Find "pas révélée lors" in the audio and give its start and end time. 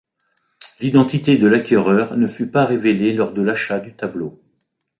2.49-3.33